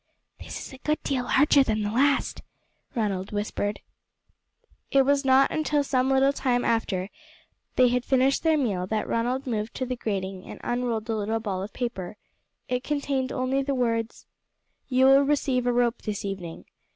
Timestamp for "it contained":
12.67-13.31